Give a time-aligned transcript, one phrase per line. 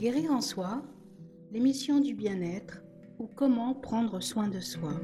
[0.00, 0.82] Guérir en soi,
[1.52, 2.80] l'émission du bien-être
[3.18, 4.98] ou comment prendre soin de soi.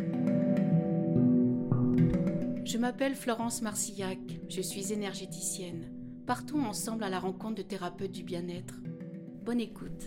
[2.64, 4.18] Je m'appelle Florence Marcillac,
[4.48, 5.92] je suis énergéticienne.
[6.26, 8.76] Partons ensemble à la rencontre de thérapeutes du bien-être.
[9.44, 10.06] Bonne écoute.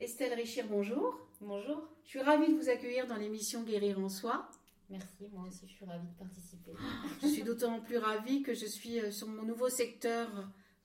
[0.00, 1.14] Estelle Richir, bonjour.
[1.42, 1.86] Bonjour.
[2.04, 4.48] Je suis ravie de vous accueillir dans l'émission Guérir en soi.
[4.88, 6.72] Merci, moi aussi je suis ravie de participer.
[7.20, 10.30] Je suis d'autant plus ravie que je suis euh, sur mon nouveau secteur,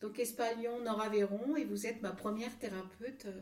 [0.02, 3.42] donc Espalion, Nord-Aveyron, et vous êtes ma première thérapeute euh,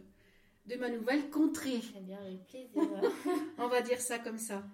[0.65, 1.79] de ma nouvelle contrée.
[1.79, 2.81] Très bien, avec plaisir.
[3.57, 4.65] On va dire ça comme ça.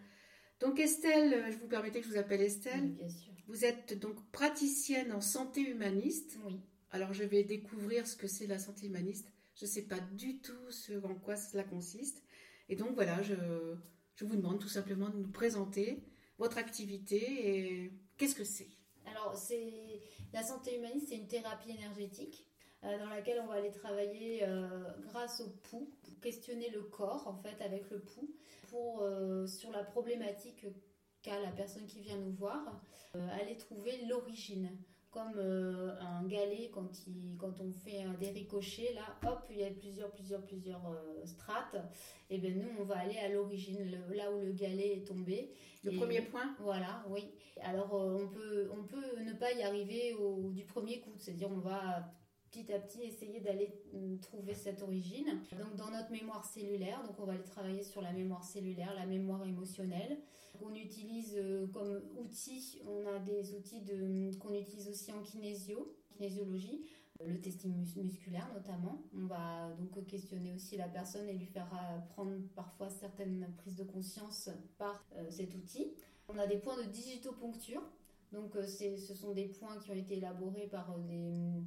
[0.60, 2.82] Donc Estelle, euh, je vous permettez que je vous appelle Estelle.
[2.82, 3.34] Oui, bien sûr.
[3.48, 6.38] Vous êtes donc praticienne en santé humaniste.
[6.46, 6.62] Oui.
[6.92, 9.28] Alors je vais découvrir ce que c'est la santé humaniste.
[9.56, 12.24] Je ne sais pas du tout ce en quoi cela consiste.
[12.70, 13.36] Et donc voilà, je,
[14.16, 16.02] je vous demande tout simplement de nous présenter
[16.38, 18.70] votre activité et qu'est-ce que c'est
[19.14, 20.02] Alors, c'est
[20.34, 22.48] la santé humaniste, c'est une thérapie énergétique
[22.84, 24.68] euh, dans laquelle on va aller travailler euh,
[25.04, 28.34] grâce au pouls, pour questionner le corps en fait avec le pouls,
[28.70, 30.66] pour euh, sur la problématique
[31.22, 32.82] qu'a la personne qui vient nous voir,
[33.40, 34.76] aller trouver l'origine
[35.14, 39.60] comme euh, un galet quand, il, quand on fait un, des ricochets, là, hop, il
[39.60, 41.78] y a plusieurs, plusieurs, plusieurs euh, strates.
[42.30, 45.52] Et bien nous, on va aller à l'origine, là où le galet est tombé.
[45.84, 46.56] Le premier point?
[46.60, 47.32] Voilà, oui.
[47.62, 51.52] Alors euh, on, peut, on peut ne pas y arriver au, du premier coup, c'est-à-dire
[51.52, 52.12] on va
[52.54, 55.42] petit à petit essayer d'aller mm, trouver cette origine.
[55.58, 59.06] Donc dans notre mémoire cellulaire, donc on va aller travailler sur la mémoire cellulaire, la
[59.06, 60.20] mémoire émotionnelle.
[60.62, 65.96] On utilise euh, comme outil, on a des outils de, qu'on utilise aussi en kinésio,
[66.16, 66.86] kinésiologie,
[67.26, 69.02] le testing musculaire notamment.
[69.16, 73.78] On va donc questionner aussi la personne et lui faire euh, prendre parfois certaines prises
[73.78, 75.92] de conscience par euh, cet outil.
[76.28, 77.82] On a des points de digitoponcture.
[78.32, 81.62] Donc ce sont des points qui ont été élaborés par des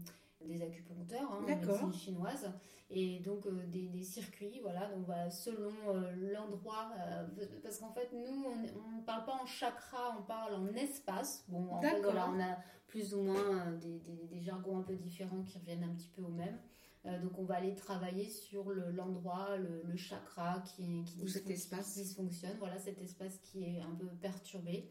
[0.46, 2.50] des acupuncteurs hein, en médecine chinoise.
[2.88, 4.88] Et donc euh, des, circuits voilà.
[4.88, 7.26] Donc selon euh, l'endroit euh,
[7.62, 11.44] parce qu'en fait nous on ne parle pas en chakra on parle en espace.
[11.48, 12.56] Bon en fait voilà on a
[12.86, 16.28] plus ou moins des, des, jargons un peu différents qui reviennent un petit peu au
[16.28, 16.58] même
[17.22, 21.94] donc on va aller travailler sur l'endroit, le, chakra qui, qui, cet espace.
[21.94, 24.90] dysfonctionne, voilà cet espace qui est un peu perturbé.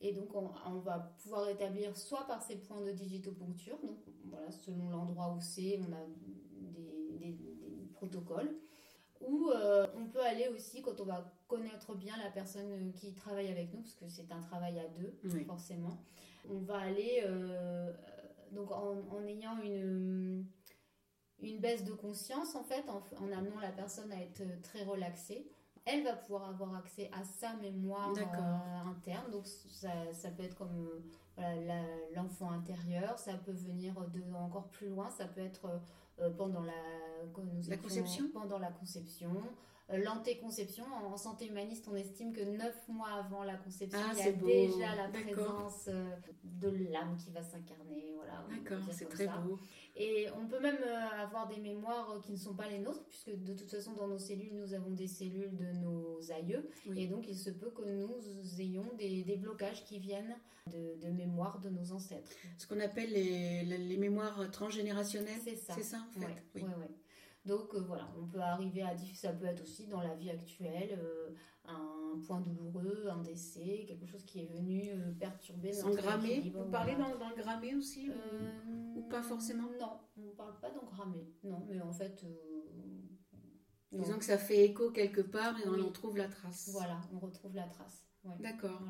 [0.00, 4.90] Et donc, on, va pouvoir établir soit par ces points de digitoponcture, donc voilà, selon
[4.90, 6.06] l'endroit où c'est, on a
[7.18, 7.36] des,
[7.94, 8.54] protocoles,
[9.22, 13.48] ou euh, on peut aller aussi, quand on va connaître bien la personne qui travaille
[13.48, 16.04] avec nous, parce que c'est un travail à deux, forcément,
[16.50, 17.90] on va aller, euh,
[18.52, 20.44] donc en, ayant une,
[21.40, 25.46] une baisse de conscience, en fait, en, en amenant la personne à être très relaxée,
[25.86, 29.30] elle va pouvoir avoir accès à sa mémoire euh, interne.
[29.30, 30.90] Donc ça, peut être comme
[31.38, 31.82] euh,
[32.14, 35.80] l'enfant intérieur, ça peut venir de encore plus loin, ça peut être
[36.20, 36.72] euh, pendant la,
[37.68, 38.24] la conception.
[38.34, 39.30] Pendant la conception.
[39.88, 44.28] L'antéconception, en santé humaniste, on estime que neuf mois avant la conception, ah, il y
[44.28, 45.88] a déjà la présence
[46.42, 48.12] de l'âme qui va s'incarner.
[48.16, 49.58] Voilà, D'accord, c'est très beau.
[49.98, 53.04] Et on peut même euh, avoir des mémoires euh, qui ne sont pas les nôtres,
[53.06, 56.68] puisque de toute façon, dans nos cellules, nous avons des cellules de nos aïeux.
[56.94, 60.36] Et donc, il se peut que nous ayons des, blocages qui viennent
[60.70, 62.30] de, de, mémoire de nos ancêtres.
[62.58, 65.74] Ce qu'on appelle les, les, mémoires transgénérationnelles C'est ça.
[65.74, 66.42] C'est ça, en fait.
[66.56, 66.62] oui.
[67.46, 70.98] Donc euh, voilà, on peut arriver à ça peut être aussi dans la vie actuelle
[71.64, 76.50] un point douloureux, un décès, quelque chose qui est venu perturber notre vie.
[76.50, 78.10] Vous parlez dans, dans, le grammé aussi
[78.96, 81.26] ou pas forcément Non, on ne parle pas d'engrammer.
[81.44, 82.24] Non, mais en fait.
[82.24, 82.56] Euh,
[83.92, 86.68] Disons que ça fait écho quelque part et on en trouve la trace.
[86.72, 88.04] Voilà, on retrouve la trace.
[88.40, 88.82] D'accord.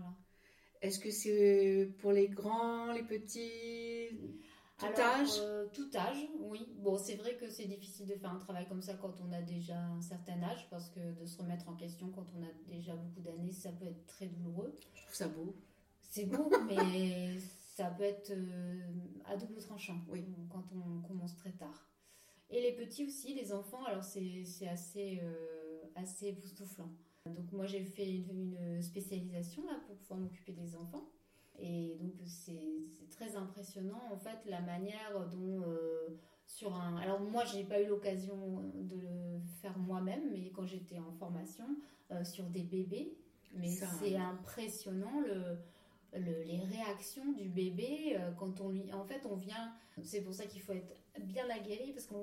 [0.81, 4.41] Est-ce que c'est pour les grands, les petits
[4.79, 6.67] tout âge euh, Tout âge, oui.
[6.79, 9.41] Bon, c'est vrai que c'est difficile de faire un travail comme ça quand on a
[9.43, 12.95] déjà un certain âge, parce que de se remettre en question quand on a déjà
[12.95, 14.75] beaucoup d'années, ça peut être très douloureux.
[14.95, 15.57] Je trouve ça beau.
[16.03, 17.39] C'est beau, mais
[17.77, 18.81] ça peut être euh,
[19.27, 20.25] à double tranchant oui.
[20.51, 21.91] quand on commence très tard.
[22.49, 26.91] Et les petits aussi, les enfants, alors c'est assez, euh, assez époustouflant.
[27.27, 31.11] Donc moi j'ai fait une, spécialisation là pour pouvoir m'occuper des enfants.
[31.59, 36.97] Et donc c'est très impressionnant en fait la manière dont euh, sur un...
[36.99, 41.65] Alors moi j'ai pas eu l'occasion de le faire moi-même, mais quand j'étais en formation
[42.23, 43.17] sur des bébés,
[43.55, 45.59] mais c'est impressionnant le
[46.19, 50.47] les réactions du bébé euh, quand on lui en fait on vient c'est pour ça
[50.47, 52.15] qu'il faut être bien aguerri parce que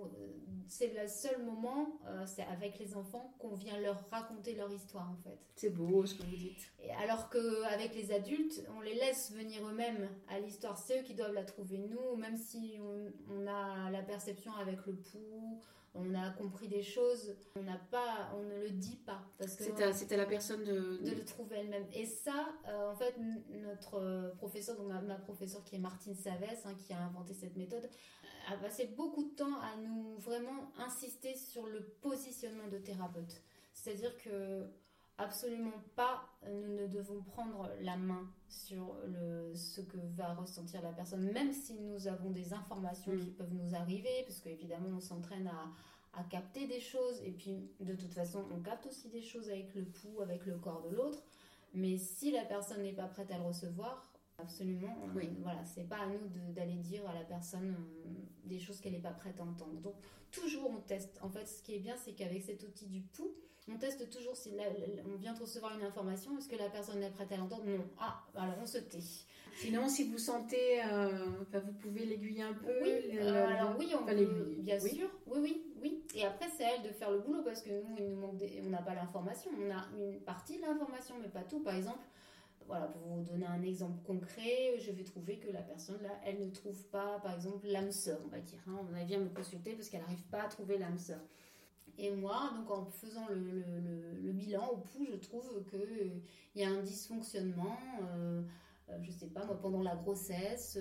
[0.67, 5.09] c'est le seul moment euh, c'est avec les enfants qu'on vient leur raconter leur histoire
[5.11, 5.37] en fait.
[5.55, 6.71] C'est beau ce que vous dites.
[6.81, 10.77] Et alors que avec les adultes on les laisse venir eux-mêmes à l'histoire.
[10.77, 12.77] C'est eux qui doivent la trouver nous même si
[13.29, 15.59] on, a la perception avec le pouls
[15.95, 19.63] on a compris des choses, on n'a pas, on ne le dit pas parce que
[19.93, 21.85] c'était la personne de, de le trouver elle-même.
[21.93, 23.15] Et ça, euh, en fait,
[23.61, 27.87] notre professeur, donc ma, professeure qui est Martine Savès, hein, qui a inventé cette méthode,
[28.51, 33.41] a passé beaucoup de temps à nous vraiment insister sur le positionnement de thérapeute.
[33.73, 34.65] C'est-à-dire que
[35.17, 40.91] absolument pas, nous ne devons prendre la main sur le, ce que va ressentir la
[40.91, 43.35] personne, même si nous avons des informations qui mm.
[43.35, 47.93] peuvent nous arriver, parce qu'évidemment on s'entraîne à, à, capter des choses, et puis de
[47.93, 51.23] toute façon on capte aussi des choses avec le pouls, avec le corps de l'autre,
[51.73, 55.29] mais si la personne n'est pas prête à le recevoir, absolument, oui.
[55.41, 56.19] voilà, c'est pas à nous
[56.53, 57.75] d'aller dire à la personne
[58.05, 58.09] euh,
[58.45, 59.79] des choses qu'elle n'est pas prête à entendre.
[59.81, 59.95] Donc
[60.31, 61.19] toujours on teste.
[61.21, 63.33] En fait, ce qui est bien, c'est qu'avec cet outil du pouls,
[63.71, 64.51] on teste toujours si
[65.05, 67.63] on vient de recevoir une information, est-ce que la personne est prête à l'entendre?
[67.65, 67.85] Non.
[67.99, 68.99] Ah, alors on se tait.
[69.55, 72.71] Sinon, si vous sentez, euh, vous pouvez l'aiguiller un peu.
[72.81, 75.07] Oui, euh, alors oui, on peut, bien sûr.
[75.27, 76.03] Oui, oui, oui.
[76.15, 78.41] Et après, c'est à elle de faire le boulot parce que nous, il nous manque
[78.65, 79.51] on n'a pas l'information.
[79.57, 81.59] On a une partie de l'information, mais pas tout.
[81.61, 82.03] Par exemple,
[82.67, 86.39] voilà, pour vous donner un exemple concret, je vais trouver que la personne là, elle
[86.39, 88.59] ne trouve pas, par exemple, l'âme sœur, on va dire.
[88.67, 88.79] Hein.
[88.81, 91.19] On vient me consulter parce qu'elle n'arrive pas à trouver l'âme sœur.
[91.97, 93.63] Et moi, donc en faisant le,
[94.21, 96.21] le, bilan au pouls, je trouve qu'il euh,
[96.55, 98.41] y a un dysfonctionnement, euh,
[98.89, 100.79] euh, je sais pas moi, pendant la grossesse,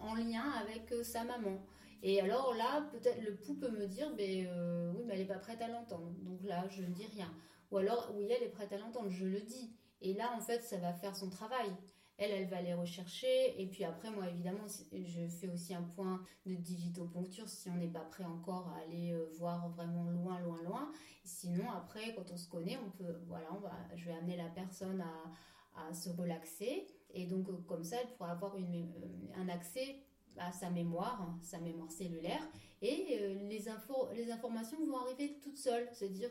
[0.00, 1.60] en, lien avec sa maman.
[2.02, 4.48] Et alors là, peut-être le pouls peut me dire, ben,
[4.96, 6.12] oui, mais elle n'est pas prête à l'entendre.
[6.22, 7.32] Donc là, je ne dis rien.
[7.70, 9.74] Ou alors, oui, elle est prête à l'entendre, je le dis.
[10.02, 11.70] Et là, en fait, ça va faire son travail.
[12.16, 13.60] Elle, elle va les rechercher.
[13.60, 17.88] Et puis après, moi, évidemment, je fais aussi un point de digitoponcture si on n'est
[17.88, 20.92] pas prêt encore à aller euh, voir vraiment loin, loin, loin.
[21.24, 24.48] Sinon, après, quand on se connaît, on peut, voilà, on va, je vais amener la
[24.48, 26.86] personne à, à se relaxer.
[27.12, 29.96] Et donc, euh, comme ça, elle pourra avoir une, euh, un accès
[30.36, 32.42] à sa mémoire, sa mémoire cellulaire.
[32.82, 35.88] Et les, infos, les informations vont arriver toutes seules.
[35.92, 36.30] C'est-à-dire,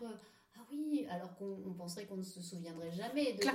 [0.56, 3.34] ah oui, alors qu'on penserait qu'on ne se souviendrait jamais.
[3.34, 3.52] De ça,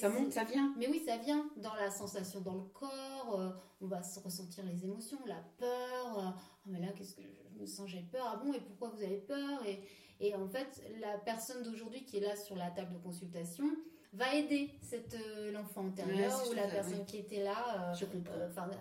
[0.00, 0.72] ça monte, ça vient.
[0.78, 3.36] Mais oui, ça vient dans la sensation dans le corps.
[3.38, 3.50] Euh,
[3.80, 6.18] on va ressentir les émotions, la peur.
[6.18, 8.24] Euh, oh, mais là, qu'est-ce que je me sens J'ai peur.
[8.32, 9.80] Ah bon Et pourquoi vous avez peur et,
[10.20, 13.66] et en fait, la personne d'aujourd'hui qui est là sur la table de consultation
[14.12, 17.92] va aider cette euh, l'enfant antérieur ou la personne qui était là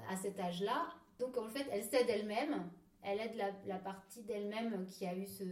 [0.10, 0.88] à cet âge-là.
[1.20, 2.70] Donc en fait, elle s'aide elle-même.
[3.02, 5.44] Elle aide la, la partie d'elle-même qui a eu ce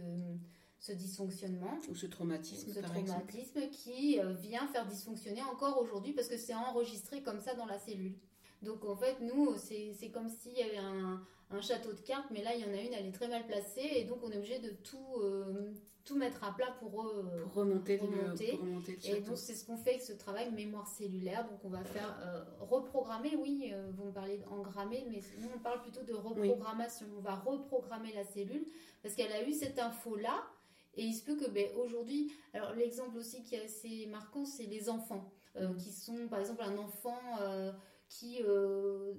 [0.80, 1.78] ce dysfonctionnement.
[1.90, 6.54] Ou ce traumatisme, ce traumatisme qui euh, vient faire dysfonctionner encore aujourd'hui parce que c'est
[6.54, 8.14] enregistré comme ça dans la cellule.
[8.62, 11.20] Donc en fait, nous, c'est comme s'il y avait un,
[11.50, 13.46] un, château de cartes, mais là, il y en a une, elle est très mal
[13.46, 15.72] placée, et donc on est obligé de tout, euh,
[16.04, 18.58] tout mettre à plat pour, euh, pour remonter, remonter.
[19.04, 21.46] et donc c'est ce qu'on fait avec ce travail mémoire cellulaire.
[21.50, 26.02] Donc on va faire reprogrammer, oui, vous me parlez d'engrammer, mais nous on parle plutôt
[26.02, 27.06] de reprogrammation.
[27.18, 28.66] On va reprogrammer la cellule
[29.02, 30.42] parce qu'elle a eu cette info-là,
[30.96, 34.64] et il se peut que ben, aujourd'hui, alors l'exemple aussi qui est assez marquant, c'est
[34.64, 37.72] les enfants, euh, qui sont par exemple un enfant euh,
[38.08, 39.12] qui, euh,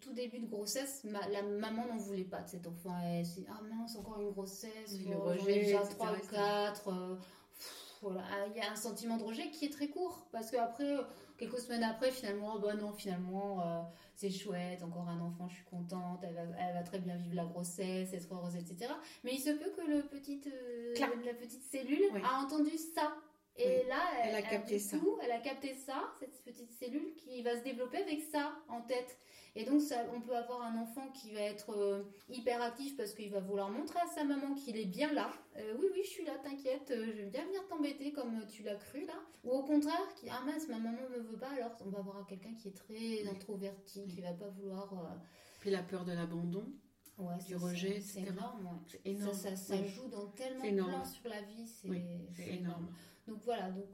[0.00, 2.96] tout début de grossesse, la maman n'en voulait pas de cet enfant.
[3.04, 7.18] Elle s'est dit, ah mince, encore une grossesse, le rejet, déjà 3 ou 4.
[8.02, 10.96] voilà, il y a un sentiment de rejet qui est très court, parce qu'après,
[11.38, 15.64] quelques semaines après, finalement, oh, bah non, finalement c'est chouette, encore un enfant, je suis
[15.64, 16.34] contente, elle
[16.74, 18.90] va, très bien vivre la grossesse, être heureuse, etc.
[19.24, 20.94] Mais il se peut que le petit, euh,
[21.24, 23.14] la petite cellule a entendu ça.
[23.58, 24.98] Et là, elle, a capté ça.
[25.22, 29.18] elle a capté ça, cette petite cellule qui va se développer avec ça en tête.
[29.54, 33.14] Et donc, ça, on peut avoir un enfant qui va être euh, hyper actif parce
[33.14, 35.32] qu'il va vouloir montrer à sa maman qu'il est bien là.
[35.56, 38.62] Euh, oui, oui, je suis là, t'inquiète, euh, je vais bien venir t'embêter comme tu
[38.62, 39.14] l'as cru là.
[39.44, 42.26] Ou au contraire, qui ah mince, ma maman me veut pas, alors on va avoir
[42.26, 44.92] quelqu'un qui est très introverti, qui va pas vouloir.
[45.60, 46.66] Puis la peur de l'abandon.
[47.46, 48.78] du rejet, c'est énorme.
[49.06, 49.32] énorme.
[49.32, 52.58] Ça, ça, joue dans tellement de plans sur la vie, c'est énorme.
[52.58, 52.94] énorme.
[53.26, 53.86] Donc voilà, donc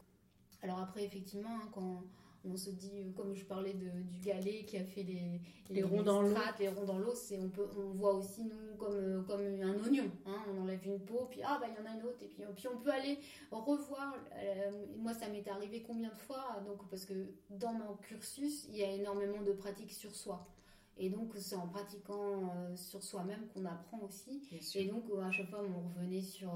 [0.62, 2.02] alors après effectivement hein, quand
[2.44, 5.82] on se dit, euh, comme je parlais de, du galet qui a fait les, les,
[5.82, 8.94] ronds dans l'eau, les ronds dans l'eau, c'est on peut, on voit aussi nous comme
[8.94, 10.10] euh, comme un oignon.
[10.26, 12.26] Hein, on enlève une peau, puis ah bah il y en a une autre, et
[12.26, 13.18] puis puis on peut aller
[13.50, 14.14] revoir.
[14.34, 17.14] Euh, moi ça m'est arrivé combien de fois, donc parce que
[17.50, 20.46] dans mon cursus il y a énormément de pratiques sur soi.
[20.98, 24.42] Et donc, c'est en pratiquant sur soi-même qu'on apprend aussi.
[24.74, 26.52] Et donc, à chaque fois, on revenait sur,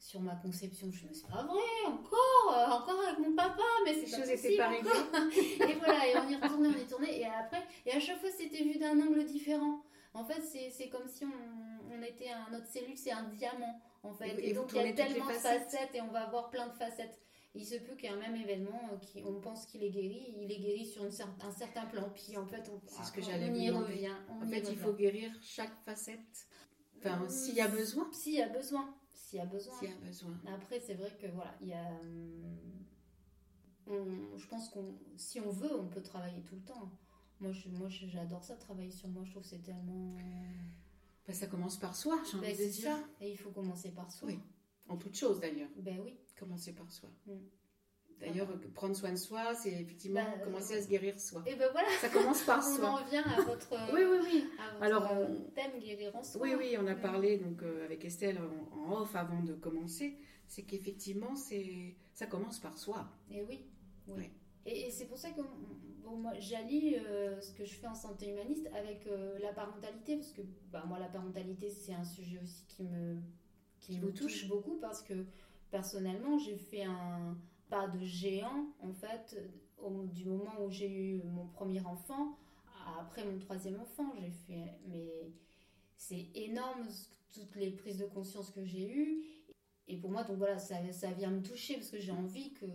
[0.00, 0.90] sur ma conception.
[0.90, 4.26] Je me suis dit, pas vrai, encore, euh, encore avec mon papa, mais c'est pas
[4.26, 4.56] possible.
[4.56, 8.18] Pas et voilà, et on y retournait, on y tournait, et après, et à chaque
[8.18, 9.84] fois c'était vu d'un angle différent.
[10.12, 14.12] En fait, c'est comme si on, on était un, notre cellule, c'est un diamant, en
[14.12, 14.36] fait.
[14.40, 15.94] Et, donc, il y a tellement de facettes.
[15.94, 17.20] et on va avoir plein de facettes.
[17.54, 19.90] Il se peut qu'il y ait un même événement, euh, qui, on pense qu'il est
[19.90, 23.20] guéri, il est guéri sur une, un certain plan, puis en fait, on, ce que
[23.20, 24.14] on y revient.
[24.28, 26.46] en fait, il faut guérir chaque facette
[26.98, 28.08] Enfin, s'il y a besoin.
[28.12, 28.94] S'il y a besoin.
[29.30, 29.78] S'il y a besoin.
[29.78, 30.36] S'il y a besoin.
[30.52, 31.88] Après, c'est vrai que voilà, il y a.
[33.86, 36.90] hum, je pense qu'on, si on veut, on peut travailler tout le temps.
[37.38, 39.22] Moi, je, moi, j'adore ça, travailler sur moi.
[39.24, 40.16] Je trouve que c'est tellement.
[41.26, 42.82] Ben, ça commence par soi, j'ai envie Ben, de c'est dire.
[42.90, 43.04] ça.
[43.20, 44.28] Et il faut commencer par soi.
[44.28, 44.40] Oui.
[44.88, 45.70] En toute chose d'ailleurs.
[45.76, 46.18] Ben oui.
[46.36, 47.08] Commencer par soi.
[47.26, 47.32] Mm.
[48.20, 51.42] D'ailleurs, prendre soin de soi, c'est effectivement Bah, commencer à se guérir soi.
[51.46, 51.88] Et ben voilà.
[52.00, 52.90] Ça commence par On en soi.
[52.96, 53.70] revient à votre.
[53.94, 54.44] Oui, oui, oui.
[54.58, 56.42] à votre, Alors, euh, on- thème guérir en soi.
[56.42, 60.18] Oui, oui, on a parlé donc euh, avec Estelle en, en off avant de commencer.
[60.46, 63.08] C'est qu'effectivement, c'est ça commence par soi.
[63.30, 63.64] Et oui,
[64.08, 64.14] oui.
[64.16, 64.30] Ouais.
[64.66, 65.40] Et, et c'est pour ça que
[66.04, 70.16] bon, moi, j'allie euh, ce que je fais en santé humaniste avec euh, la parentalité,
[70.16, 73.16] parce que bah, moi, la parentalité, c'est un sujet aussi qui me,
[73.80, 74.46] qui vous touche.
[74.48, 75.24] beaucoup, parce que
[75.70, 77.38] personnellement, j'ai fait un
[77.70, 79.36] pas de géant, en fait,
[79.78, 82.36] au, du moment où j'ai eu mon premier enfant,
[82.98, 85.32] après mon troisième enfant, j'ai fait, mais
[85.96, 86.86] c'est énorme
[87.32, 89.24] toutes les prises de conscience que j'ai eues.
[89.88, 92.66] Et pour moi, donc voilà, ça, ça vient me toucher parce que j'ai envie que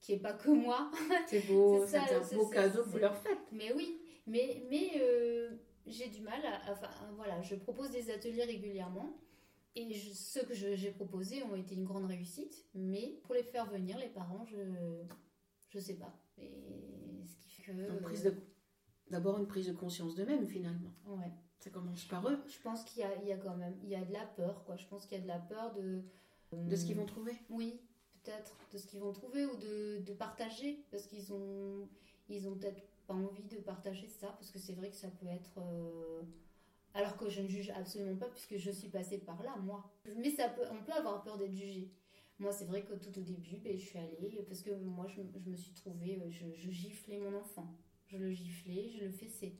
[0.00, 0.90] qu'il n'y ait pas que moi.
[1.26, 3.38] C'est beau, C'est un beau cadeau que vous leur faites.
[3.52, 5.50] Mais oui, mais, mais euh,
[5.86, 6.72] j'ai du mal à.
[6.72, 9.16] Enfin, voilà, je propose des ateliers régulièrement.
[9.76, 12.64] Et je- ceux que j'ai proposés ont été une grande réussite.
[12.74, 14.56] Mais pour les faire venir, les parents, je
[15.70, 16.14] je sais pas.
[16.38, 18.02] Et ce qui fait que.
[18.02, 18.32] Prise
[19.10, 20.90] D'abord une prise de conscience d'eux-mêmes finalement.
[21.06, 21.30] Ouais.
[21.58, 24.04] Ça commence par eux, Je pense qu'il y y a quand même il y a
[24.04, 24.76] de la peur, quoi.
[24.76, 26.02] Je pense qu'il y a de la peur de.
[26.52, 27.32] de ce qu'ils vont trouver.
[27.50, 27.80] Oui,
[28.22, 31.88] peut-être de ce qu'ils vont trouver ou de, de partager parce qu'ils ont
[32.28, 35.26] ils ont peut-être pas envie de partager ça parce que c'est vrai que ça peut
[35.26, 36.22] être euh,
[36.94, 39.92] alors que je ne juge absolument pas puisque je suis passée par là moi.
[40.16, 41.90] Mais ça peut on peut avoir peur d'être jugé.
[42.40, 45.22] Moi, c'est vrai que tout au début, ben, je suis allée parce que moi, je,
[45.44, 47.72] je me suis trouvée, euh, je, je giflais mon enfant.
[48.08, 49.52] Je le giflais, je le fessais.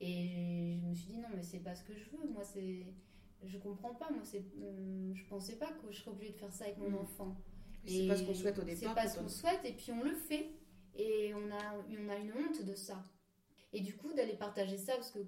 [0.00, 2.28] Et je me suis dit non, mais c'est pas ce que je veux.
[2.28, 2.86] Moi, c'est
[3.44, 4.10] je comprends pas.
[4.10, 6.90] Moi, c'est hum, je pensais pas que je serais obligée de faire ça avec mon
[6.90, 6.96] Mm.
[6.96, 7.36] enfant.
[7.86, 8.78] C'est pas ce qu'on souhaite au départ.
[8.80, 10.50] C'est pas ce on- qu'on souhaite et puis on le fait.
[10.96, 13.02] Et on a, on a une honte de ça.
[13.72, 15.20] Et du coup, d'aller partager ça, parce que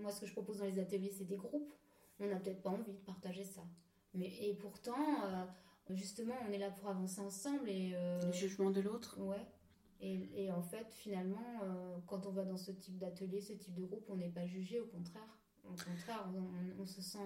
[0.00, 1.72] moi, ce que je propose dans les ateliers, c'est des groupes.
[2.20, 3.62] On n'a peut-être pas envie de partager ça.
[4.14, 5.44] Mais, et pourtant, euh,
[5.90, 7.68] justement, on est là pour avancer ensemble.
[7.68, 9.18] Et, euh, Le jugement de l'autre.
[9.20, 9.44] ouais.
[10.00, 13.74] Et, et en fait, finalement, euh, quand on va dans ce type d'atelier, ce type
[13.74, 15.38] de groupe, on n'est pas jugé, au contraire.
[15.64, 17.18] Au contraire, on, on- on se sent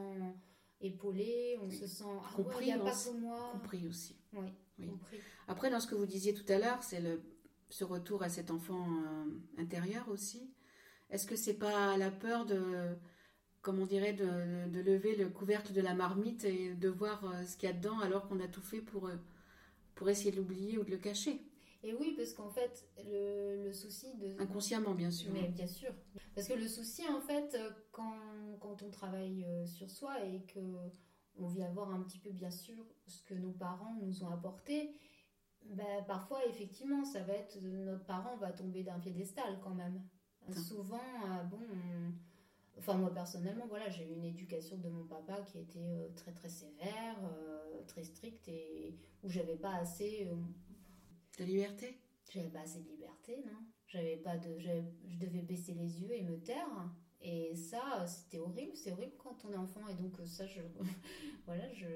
[0.80, 1.76] épaulé, on Oui.
[1.76, 3.50] se sent ah Compris ouais, il n'y a pas que moi.
[3.52, 4.16] Compris aussi.
[4.32, 4.86] Oui, Oui.
[4.86, 5.18] compris.
[5.48, 7.20] Après, dans ce que vous disiez tout à l'heure, c'est le,
[7.68, 9.24] ce retour à cet enfant euh,
[9.60, 10.50] intérieur aussi.
[11.10, 12.96] Est-ce que c'est pas la peur de,
[13.62, 17.44] comme on dirait, de, de lever le couvercle de la marmite et de voir euh,
[17.44, 19.16] ce qu'il y a dedans alors qu'on a tout fait pour, euh,
[19.94, 21.40] pour essayer de l'oublier ou de le cacher?
[21.82, 24.40] Et oui, parce qu'en fait, le, le souci de...
[24.40, 25.32] Inconsciemment, bien sûr.
[25.32, 25.92] Mais bien sûr.
[26.34, 28.16] Parce que le souci, en fait, euh, quand,
[28.60, 30.60] quand on travaille sur soi et que
[31.40, 34.90] on vient voir un petit peu, bien sûr, ce que nos parents nous ont apporté,
[35.64, 37.60] ben, parfois, effectivement, ça va être...
[37.62, 40.02] Notre parent va tomber d'un piédestal quand même.
[40.48, 40.54] Hum.
[40.54, 41.58] Souvent, euh, bon...
[41.72, 42.12] on-
[42.78, 46.30] Enfin, moi, personnellement, voilà, j'ai eu une éducation de mon papa qui était euh, très,
[46.32, 50.28] très sévère, euh, très stricte et où j'avais pas assez...
[51.38, 51.98] De liberté?
[52.32, 56.22] j'avais pas assez de liberté, non J'avais pas de, je devais baisser les yeux et
[56.22, 56.68] me taire.
[57.20, 58.76] Et ça, c'était horrible.
[58.76, 59.80] C'est horrible quand on est enfant.
[59.88, 60.60] Et donc ça, je,
[61.46, 61.86] voilà, je,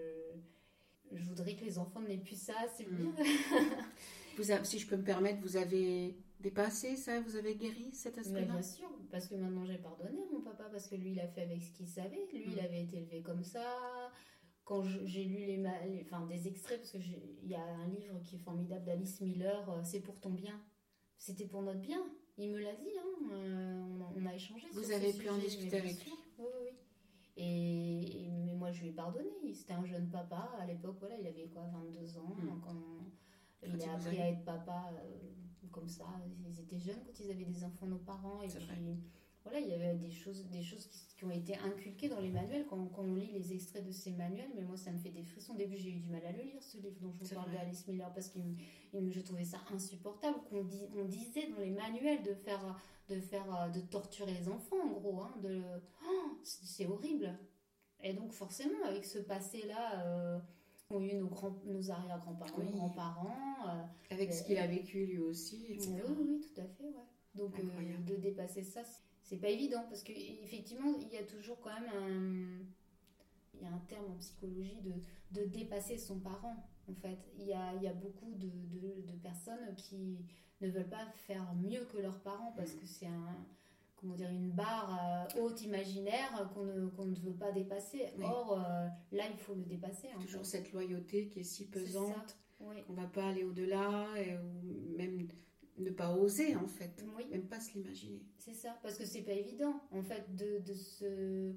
[1.13, 2.55] je voudrais que les enfants n'aient plus ça.
[2.77, 2.97] C'est Mm.
[2.97, 3.15] bien.
[4.37, 8.53] vous Si je peux me permettre, vous avez dépassé ça Vous avez guéri cet aspect-là
[8.53, 11.29] bien sûr, parce que maintenant j'ai pardonné à mon papa parce que lui, il a
[11.29, 12.27] fait avec ce qu'il savait.
[12.33, 12.53] Lui, Mm.
[12.53, 14.11] il avait été élevé comme ça.
[14.65, 18.37] Quand j'ai lu les, les- enfin, des extraits, parce qu'il y a un livre qui
[18.37, 20.61] est formidable d'Alice Miller, euh, C'est pour ton bien.
[21.19, 22.03] C'était pour notre bien.
[22.39, 24.67] Il me l'a dit, hein, euh, on, a, on a échangé.
[24.73, 26.17] Vous sur ce avez pu en discuter avec sûr.
[26.39, 26.77] Oui, oui, oui.
[27.37, 29.31] Et, et- mais moi, je lui ai pardonné.
[29.53, 30.51] C'était un jeune papa.
[30.59, 32.35] À l'époque, voilà, il avait quoi, 22 ans.
[32.39, 32.61] Mm.
[32.65, 32.75] Quand
[33.61, 35.31] Quand il a appris à être papa euh,
[35.71, 36.05] comme ça.
[36.47, 38.43] Ils étaient jeunes quand ils avaient des enfants, nos parents.
[38.43, 38.79] Et puis, vrai.
[39.45, 42.31] voilà, il y avait des choses, des choses qui, qui ont été inculquées dans les
[42.31, 44.51] manuels quand, quand on lit les extraits de ces manuels.
[44.55, 45.55] Mais moi, ça me fait des frissons.
[45.55, 47.53] Au début, j'ai eu du mal à le lire, ce livre dont je vous parle
[47.53, 48.39] d'Alice Miller, parce que
[48.93, 53.71] je trouvais ça insupportable qu'on dit, on disait dans les manuels de faire, de faire,
[53.73, 55.21] de torturer les enfants, en gros.
[55.23, 55.63] Hein, de,
[56.05, 57.39] Oh, c'est c'est horrible.
[58.03, 60.39] Et donc, forcément, avec ce passé-là, euh,
[60.95, 62.71] ont eu nos, grands, nos arrière-grands-parents, Oui.
[62.73, 63.69] grands-parents.
[63.69, 65.93] euh, Avec ce qu'il a vécu lui aussi, etc.
[66.09, 67.05] oui, oui, tout à fait, ouais.
[67.35, 68.83] Donc euh, de dépasser ça,
[69.23, 72.65] c'est- pas évident parce que effectivement, il y a toujours quand même un,
[73.55, 74.93] il y a un terme en psychologie de,
[75.41, 76.57] de dépasser son parent.
[76.91, 80.19] En fait, il y a, il y a beaucoup de, de, de personnes qui
[80.61, 83.37] ne veulent pas faire mieux que leurs parents parce que c'est un
[84.03, 88.09] comment dire, une barre euh, haute imaginaire qu'on ne, qu'on ne veut pas dépasser.
[88.19, 88.25] Oui.
[88.27, 90.09] Or, euh, là, il faut le dépasser.
[90.15, 90.59] en Toujours fait.
[90.59, 92.83] cette loyauté qui est si pesante Oui.
[92.87, 94.07] qu'on va pas aller au-delà
[94.45, 95.29] ou même
[95.79, 98.21] ne pas oser en fait, Oui, même pas se l'imaginer.
[98.37, 101.55] c'est ça, parce que c'est pas évident, en fait, de, de se...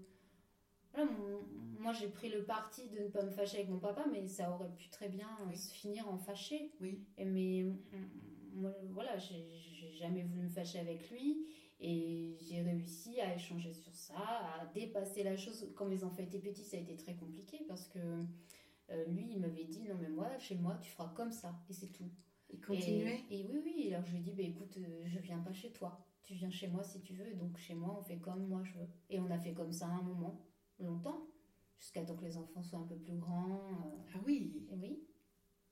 [0.94, 1.42] Voilà, mon-
[1.82, 4.50] moi, j'ai pris le parti de ne pas me fâcher avec mon papa, mais ça
[4.52, 6.72] aurait pu très bien euh, se finir en fâché.
[6.80, 7.66] Oui, Et Mais
[8.54, 9.46] moi, voilà, j'ai
[10.00, 11.46] jamais voulu me fâcher avec lui
[11.80, 15.72] et j'ai réussi à échanger sur ça, à dépasser la chose.
[15.76, 18.00] Quand mes enfants étaient petits, ça a été très compliqué parce que
[18.92, 21.74] euh, lui, il m'avait dit non mais moi, chez moi, tu feras comme ça et
[21.74, 22.10] c'est tout.
[22.52, 23.24] il continuait?
[23.30, 25.54] Et, et oui, oui, alors je lui ai dit bah, écoute, euh, je viens pas
[25.54, 28.48] chez toi, tu viens chez moi si tu veux, donc chez moi, on fait comme
[28.48, 28.88] moi je veux.
[29.10, 30.46] Et on a fait comme ça un moment,
[30.80, 31.28] longtemps,
[31.80, 33.70] jusqu'à temps que les enfants soient un peu plus grands.
[33.86, 34.68] euh, Ah oui.
[34.72, 35.00] et oui.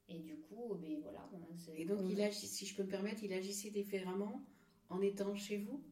[0.07, 1.29] Et du coup, ben voilà.
[1.75, 4.45] Et donc on- il agit, si je peux me permettre, il agissait différemment
[4.89, 5.83] en étant chez vous?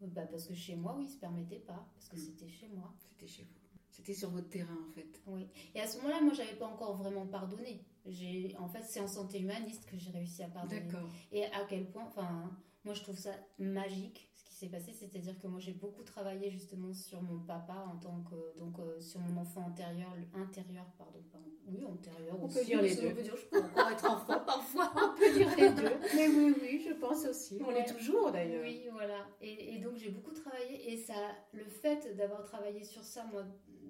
[0.00, 2.18] Bah, parce que chez moi, oui, il se permettait pas, parce que Mm.
[2.20, 2.92] c'était chez moi.
[2.98, 3.50] C'était chez vous.
[3.90, 5.22] C'était sur votre terrain en fait.
[5.26, 5.48] Oui.
[5.74, 7.82] Et à ce moment-là, moi, j'avais pas encore vraiment pardonné.
[8.04, 10.82] J'ai, en fait, c'est en santé humaniste que j'ai réussi à pardonner.
[10.82, 11.08] D'accord.
[11.32, 15.60] Et à quel point, enfin, moi, je trouve ça magique s'est passé, c'est-à-dire que moi,
[15.60, 19.66] j'ai beaucoup travaillé justement sur mon papa en tant que, donc, euh, sur mon enfant
[19.66, 21.46] antérieur, intérieur, pardon, pardon.
[21.66, 22.36] oui, antérieur.
[22.40, 23.08] On aussi, peut dire les deux.
[23.08, 24.92] On peut dire, je peux encore être enfant parfois.
[24.96, 25.96] On peut dire les deux.
[26.16, 27.58] Mais oui, oui, je pense aussi.
[27.62, 27.74] On Ouais.
[27.74, 28.62] l'est toujours d'ailleurs.
[28.64, 29.26] Oui, voilà.
[29.40, 31.14] Et, et donc j'ai beaucoup travaillé et ça,
[31.52, 33.42] le fait d'avoir travaillé sur ça, moi,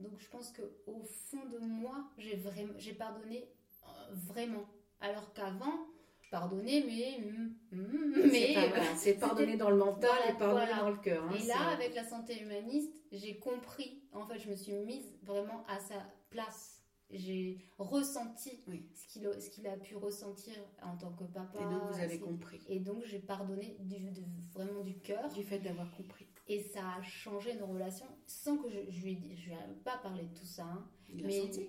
[0.03, 3.49] donc je pense que au fond de moi, j'ai vraiment, j'ai pardonné
[3.85, 4.67] euh, vraiment.
[5.01, 5.87] Alors qu'avant,
[6.37, 10.37] je pardonnais, mais mm, mm, C'est mais voilà, c'est pardonner dans le mental Voilà, et
[10.39, 10.83] pardonner voilà.
[10.83, 11.25] dans le cœur.
[11.25, 14.03] hein, et là, avec la santé humaniste, j'ai compris.
[14.13, 15.95] En fait, je me suis mise vraiment à sa
[16.31, 16.83] place.
[17.11, 18.85] J'ai ressenti Oui.
[18.93, 19.07] ce
[19.49, 21.57] qu'il a, pu ressentir en tant que papa.
[21.61, 22.61] Et donc vous avez compris.
[22.69, 25.29] Et donc j'ai pardonné du, de- vraiment du cœur.
[25.33, 26.27] Du fait d'avoir compris.
[26.49, 29.53] Et ça a changé nos relations sans que je, je lui ai dit, je lui
[29.53, 30.65] ai pas parlé de tout ça.
[30.65, 30.85] hein.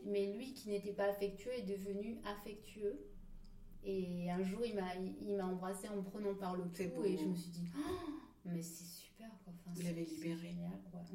[0.05, 2.99] Mais lui qui n'était pas affectueux est devenu affectueux.
[3.89, 4.93] Et un jour, il m'a,
[5.25, 8.09] il m'a embrassé en me prenant par le cou et je me suis dit, Oh,
[8.45, 9.53] mais c'est super quoi.
[9.55, 10.35] Enfin, Vous l'avez libéré.
[10.37, 10.71] génial,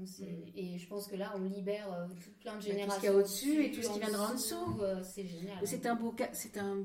[0.06, 0.52] s'est- Mm.
[0.56, 2.80] Et je pense que là, on libère euh, tout plein de tout ce qu'il y
[2.80, 3.14] a générations.
[3.14, 4.80] au-dessus et tout ce qui viendra en dessous.
[4.80, 5.58] euh, c'est génial.
[5.66, 6.84] C'est un beau c'est un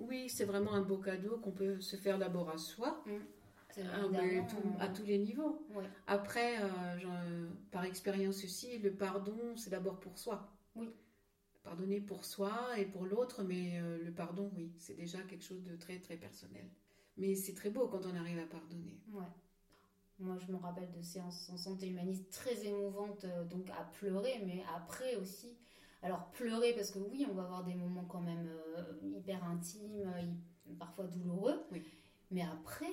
[0.00, 3.02] oui, c'est vraiment un beau cadeau qu'on peut se faire d'abord à soi,
[3.70, 5.66] C'est ah, mais tout- à euh, tous les niveaux.
[5.74, 5.84] ouais.
[6.06, 6.66] Après, euh,
[7.04, 10.50] euh, par expérience aussi, le pardon, c'est d'abord pour soi.
[10.74, 10.88] Oui.
[11.66, 15.64] Pardonner pour soi et pour l'autre, mais euh, le pardon, oui, c'est déjà quelque chose
[15.64, 16.64] de très très personnel.
[17.16, 19.00] Mais c'est très beau quand on arrive à pardonner.
[19.12, 19.26] Ouais.
[20.20, 24.44] Moi, je me rappelle de séances en santé humaniste très émouvantes, euh, donc à pleurer,
[24.46, 25.56] mais après aussi.
[26.02, 28.48] Alors, pleurer, parce que oui, on va avoir des moments quand même
[28.78, 30.38] euh, hyper intimes,
[30.78, 31.66] parfois douloureux.
[31.72, 31.82] Oui.
[32.30, 32.92] Mais après,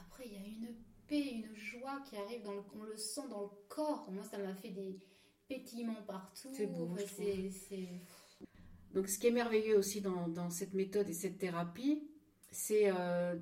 [0.00, 0.74] après, il y a une
[1.06, 4.10] paix, une joie qui arrive, dans le, on le sent dans le corps.
[4.10, 4.98] Moi, ça m'a fait des
[5.48, 6.48] pétillements partout.
[6.52, 8.00] C'est beau, je c'est, c'est-
[8.94, 12.02] Donc, ce qui est merveilleux aussi dans, dans cette méthode et cette thérapie,
[12.50, 13.36] c'est euh,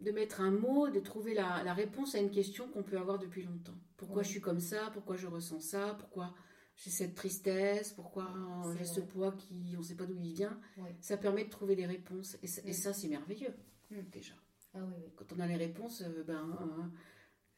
[0.00, 3.18] de mettre un mot, de trouver la, la réponse à une question qu'on peut avoir
[3.18, 3.74] depuis longtemps.
[3.96, 4.24] Pourquoi Ouais.
[4.24, 4.90] je suis comme ça?
[4.92, 5.94] Pourquoi je ressens ça?
[5.98, 6.32] Pourquoi
[6.76, 7.92] j'ai cette tristesse?
[7.92, 8.32] Pourquoi
[8.78, 10.60] j'ai ce poids qui, on ne sait pas d'où il vient?
[10.76, 10.94] Ouais.
[11.00, 12.36] Ça permet de trouver des réponses.
[12.42, 13.54] Et, ça- et ça, c'est merveilleux,
[13.90, 14.02] Mm.
[14.12, 14.34] déjà.
[14.74, 15.10] Ah oui, oui.
[15.16, 16.82] Quand on a les réponses, euh, ben, euh,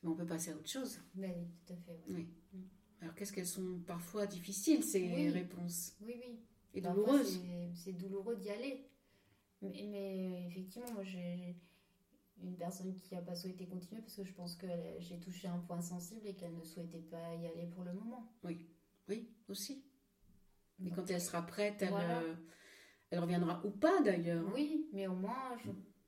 [0.03, 0.99] ben, on peut passer à autre chose.
[1.15, 2.01] Ben oui, tout à fait.
[2.09, 2.29] oui.
[3.01, 3.05] Oui.
[3.05, 3.05] Mm.
[3.05, 5.29] Alors, qu'est-ce qu'elles sont parfois difficiles, ces Oui.
[5.31, 6.39] réponses Oui, oui.
[6.75, 7.41] Et Parfois, douloureuses.
[7.75, 8.87] c'est- douloureux d'y aller.
[9.63, 11.57] Mais, mais effectivement, moi, j'ai
[12.43, 14.67] une personne qui n'a pas souhaité continuer parce que je pense que
[14.99, 18.33] j'ai touché un point sensible et qu'elle ne souhaitait pas y aller pour le moment.
[18.45, 18.67] Oui,
[19.49, 19.85] aussi.
[20.79, 22.21] Mais Donc, quand elle sera prête, elle, Voilà.
[22.23, 22.35] euh,
[23.11, 24.47] elle reviendra ou pas d'ailleurs.
[24.55, 25.59] Oui, mais au moins,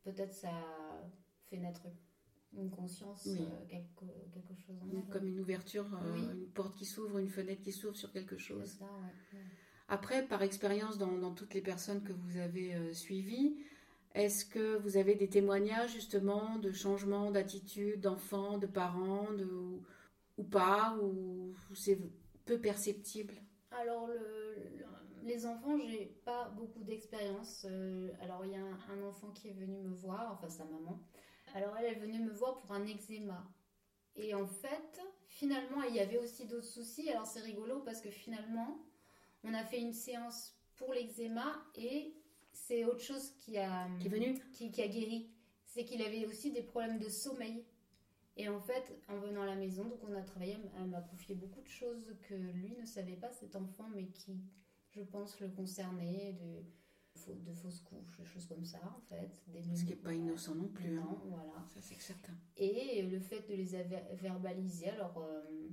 [0.04, 0.52] peut-être ça
[1.46, 1.82] fait naître
[2.54, 3.38] une conscience, Oui.
[3.40, 5.08] euh, quelque, quelque chose en elle.
[5.10, 6.40] Comme une ouverture, euh, Oui.
[6.40, 8.68] une porte qui s'ouvre, une fenêtre qui s'ouvre sur quelque chose.
[8.78, 9.38] ça, ouais.
[9.38, 9.44] ouais.
[9.88, 13.56] Après, par expérience, dans, dans toutes les personnes que vous avez euh, suivies,
[14.14, 19.82] est-ce que vous avez des témoignages justement de changements d'attitude d'enfants, de parents, de, ou,
[20.38, 21.98] ou pas, ou c'est
[22.44, 23.34] peu perceptible?
[23.70, 24.14] Alors, le,
[24.78, 24.86] le-
[25.24, 27.64] les enfants, j'ai pas beaucoup d'expérience.
[27.68, 30.64] Euh, alors, il y a un, un enfant qui est venu me voir, enfin sa
[30.64, 31.00] maman.
[31.54, 33.46] Alors, elle est venue me voir pour un eczéma.
[34.16, 37.10] Et en fait, finalement, il y avait aussi d'autres soucis.
[37.10, 38.78] Alors, c'est rigolo parce que finalement,
[39.44, 42.14] on a fait une séance pour l'eczéma et
[42.52, 45.30] c'est autre chose qui a, qui est venu qui, qui a guéri.
[45.64, 47.64] C'est qu'il avait aussi des problèmes de sommeil.
[48.36, 51.34] Et en fait, en venant à la maison, donc on a travaillé, elle m'a confié
[51.34, 54.40] beaucoup de choses que lui ne savait pas, cet enfant, mais qui,
[54.90, 56.32] je pense, le concernait.
[56.40, 56.64] De...
[57.28, 59.30] de fausses couches, des choses comme ça en fait.
[59.74, 60.98] Ce qui n'est pas innocent non plus.
[60.98, 61.04] Hein.
[61.04, 61.64] Non, voilà.
[61.66, 62.34] Ça c'est certain.
[62.56, 63.66] Et le fait de les
[64.16, 65.18] verbaliser, alors...
[65.18, 65.68] Euh,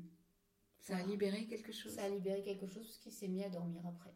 [0.80, 1.94] ça a libéré quelque chose?
[1.94, 4.14] Ça a libéré quelque chose parce qu'il s'est mis à dormir après.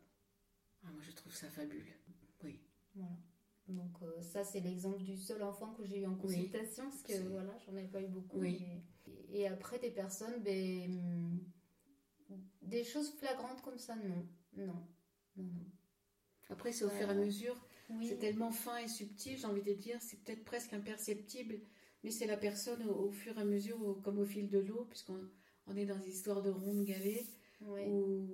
[0.83, 1.83] Ah, moi je trouve ça fabuleux.
[2.43, 2.59] Oui.
[2.95, 3.15] Voilà.
[3.67, 7.13] Donc euh, ça c'est l'exemple du seul enfant que j'ai eu en consultation parce que
[7.29, 8.39] voilà j'en avais pas eu beaucoup.
[8.39, 8.65] Oui.
[9.29, 11.39] Et, après des personnes, ben,
[12.61, 14.87] des choses flagrantes comme ça non, non,
[15.37, 15.65] non, non.
[16.53, 17.55] Après, c'est au fur et à mesure.
[18.01, 21.59] C'est tellement fin et subtil, j'ai envie de dire, c'est peut-être presque imperceptible,
[22.03, 25.19] mais c'est la personne au, fur et à mesure, comme au fil de l'eau, puisqu'on
[25.67, 27.25] on est dans des histoires de ronde galets,
[27.61, 28.27] où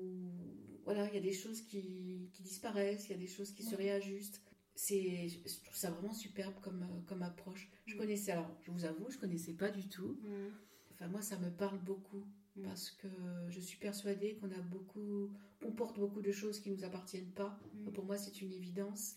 [0.86, 3.76] voilà, il y a des choses qui, disparaissent, il y a des choses qui se
[3.76, 4.42] réajustent.
[4.76, 7.70] C'est, je trouve ça vraiment superbe comme, comme approche.
[7.86, 7.98] Je mm.
[7.98, 10.18] connaissais, alors je vous avoue, je connaissais pas du tout.
[10.24, 10.52] Mm.
[10.94, 12.24] Enfin, moi, ça me parle beaucoup.
[12.60, 12.64] Mm.
[12.68, 13.08] parce que
[13.50, 15.32] je suis persuadée qu'on a beaucoup,
[15.64, 17.60] on porte beaucoup de choses qui nous appartiennent pas.
[17.74, 17.92] Mm.
[17.92, 19.16] Pour moi, c'est une évidence.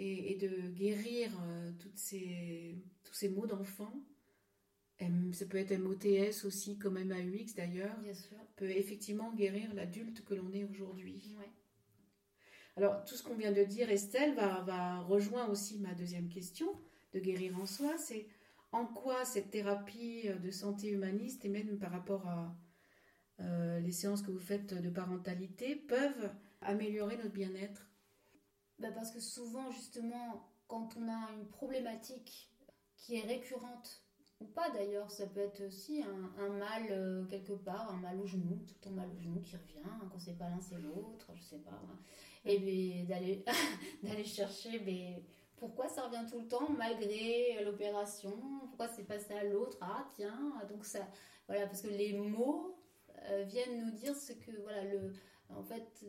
[0.00, 3.92] Et, de guérir euh, toutes ces, tous ces mots d'enfant,
[5.32, 7.96] ça peut être MOTS aussi, comme MAUX d'ailleurs,
[8.56, 11.36] peut effectivement guérir l'adulte que l'on est aujourd'hui.
[12.76, 16.66] Alors, tout ce qu'on vient de dire, Estelle, va, va rejoindre aussi ma deuxième question
[17.12, 18.26] de guérir en soi, c'est
[18.72, 22.56] en quoi cette thérapie de santé humaniste, et même par rapport à,
[23.40, 27.90] euh, les séances que vous faites de parentalité peuvent améliorer notre bien-être.
[28.78, 32.50] Bah Parce que souvent, justement, quand on a une problématique
[32.96, 34.02] qui est récurrente,
[34.40, 38.26] ou pas d'ailleurs, ça peut être aussi un, mal euh, quelque part, un mal au
[38.26, 41.30] genou, tout le mal au genou qui revient, hein, quand c'est pas l'un c'est l'autre,
[41.34, 41.80] je sais pas.
[42.44, 43.44] Et bien d'aller
[44.02, 45.24] d'aller chercher mais
[45.56, 48.36] pourquoi ça revient tout le temps malgré l'opération,
[48.68, 51.06] pourquoi c'est passé à l'autre, ah tiens, donc ça,
[51.46, 52.76] voilà, parce que les mots
[53.30, 55.12] euh, viennent nous dire ce que voilà le
[55.48, 56.04] en fait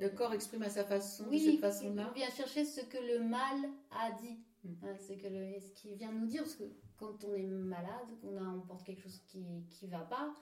[0.00, 2.08] le corps exprime à sa façon oui, de cette façon-là.
[2.10, 3.56] On vient chercher ce que le mal
[3.90, 4.84] a dit, mm.
[4.84, 6.64] hein, ce que le, ce qui vient nous dire parce que
[6.96, 10.34] quand on est malade, qu'on a on porte quelque chose qui qui va pas,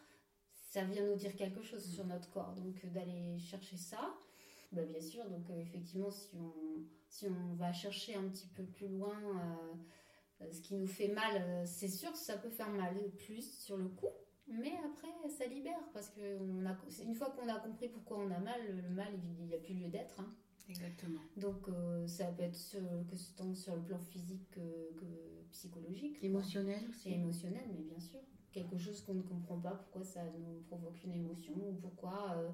[0.53, 1.91] ça vient nous dire quelque chose mm.
[1.91, 2.55] sur notre corps.
[2.55, 4.15] Donc euh, d'aller chercher ça,
[4.73, 5.29] bah, bien sûr.
[5.29, 6.53] Donc euh, effectivement, si on
[7.09, 9.17] si on va chercher un petit peu plus loin.
[10.51, 14.11] ce qui nous fait mal, c'est sûr, ça peut faire mal plus sur le coup.
[14.49, 16.21] Mais après, ça libère parce que
[17.03, 19.75] une fois qu'on a compris pourquoi on a mal, le mal, il n'y a plus
[19.75, 20.21] lieu d'être.
[20.21, 20.33] Hein.
[20.69, 21.21] Exactement.
[21.37, 24.61] Donc, euh, ça peut être sur, que ce tant sur le plan physique que,
[25.51, 26.19] psychologique.
[26.23, 27.13] Émotionnel aussi.
[27.13, 28.21] émotionnel, mais bien sûr.
[28.53, 32.51] Quelque chose qu'on ne comprend pas, pourquoi ça nous provoque une émotion ou pourquoi euh,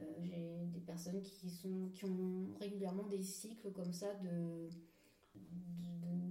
[0.00, 4.68] euh, j'ai des personnes qui, sont, qui ont régulièrement des cycles comme ça de,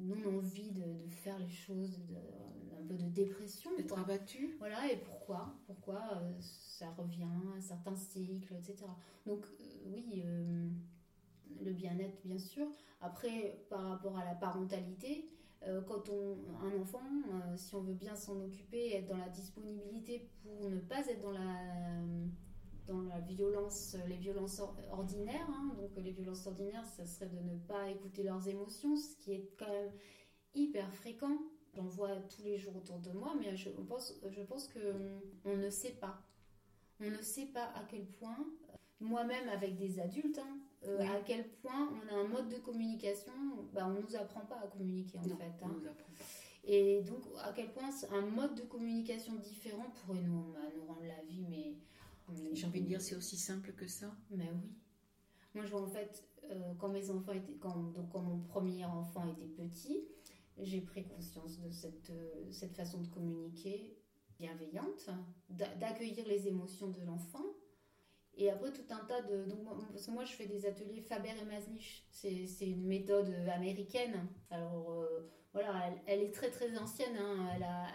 [0.04, 2.16] non-envie de, faire les choses, de,
[2.88, 3.70] peu de dépression.
[3.78, 4.56] D'être abattu.
[4.60, 5.56] Voilà, et pourquoi?
[5.66, 8.86] Pourquoi euh, ça revient à certains cycles, etc.
[9.26, 10.70] Donc, euh, oui, euh,
[11.64, 12.68] le bien-être, bien sûr.
[13.02, 15.30] Après, par rapport à la parentalité,
[15.88, 17.02] quand on un enfant,
[17.56, 21.32] si on veut bien s'en occuper, être dans la disponibilité pour ne pas être dans
[21.32, 21.42] la
[22.88, 25.48] dans la violence, les violences ordinaires.
[25.50, 25.76] Hein.
[25.78, 29.50] donc les violences ordinaires, ça serait de ne pas écouter leurs émotions, ce qui est
[29.58, 29.92] quand même
[30.54, 31.38] hyper fréquent.
[31.78, 35.70] J'en vois tous les jours autour de moi, mais je pense, je pense qu'on ne
[35.70, 36.20] sait pas.
[37.00, 38.36] On ne sait pas à quel point,
[39.00, 43.32] moi-même avec des adultes, hein, euh, à quel point on a un mode de communication,
[43.74, 45.30] bah, on ne nous apprend pas à communiquer en fait.
[45.34, 45.72] Hein.
[45.80, 46.24] nous apprend pas.
[46.64, 51.06] Et donc, à quel point un mode de communication différent pourrait nous, bah, nous rendre
[51.06, 51.76] la vie, mais.
[52.54, 54.14] J'ai envie de dire, c'est aussi simple que ça.
[54.32, 54.70] Mais oui.
[55.54, 57.54] Moi, je vois en fait, euh, quand mes enfants étaient.
[57.54, 60.04] Quand, donc, quand mon premier enfant était petit,
[60.60, 63.98] j'ai pris conscience de cette, euh, façon de communiquer
[64.40, 65.10] bienveillante,
[65.50, 67.46] d'accueillir les émotions de l'enfant.
[68.38, 69.46] Et après, tout un tas de.
[69.46, 72.06] Donc, parce que moi, je fais des ateliers Faber et Maslich.
[72.12, 74.28] C'est une méthode américaine.
[74.52, 77.18] Alors, euh, voilà, elle, est très très ancienne.
[77.20, 77.50] Hein.
[77.56, 77.88] Elle, a,